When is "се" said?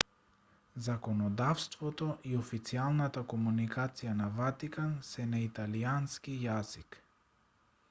5.11-5.29